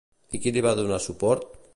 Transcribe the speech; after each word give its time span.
I 0.37 0.39
qui 0.45 0.53
li 0.55 0.63
va 0.67 0.71
donar 0.79 0.99
suport? 1.07 1.53